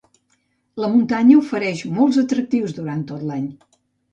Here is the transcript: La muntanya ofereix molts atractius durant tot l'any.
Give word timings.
La 0.83 0.89
muntanya 0.93 1.37
ofereix 1.41 1.83
molts 1.99 2.19
atractius 2.25 2.77
durant 2.81 3.05
tot 3.13 3.29
l'any. 3.29 3.49